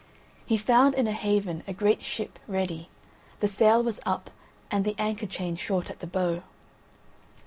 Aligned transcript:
He 0.47 0.57
found 0.57 0.95
in 0.95 1.05
a 1.05 1.11
haven 1.11 1.61
a 1.67 1.73
great 1.73 2.01
ship 2.01 2.39
ready, 2.47 2.89
the 3.39 3.47
sail 3.47 3.83
was 3.83 3.99
up 4.03 4.31
and 4.71 4.83
the 4.83 4.95
anchor 4.97 5.27
chain 5.27 5.55
short 5.55 5.91
at 5.91 5.99
the 5.99 6.07
bow. 6.07 6.41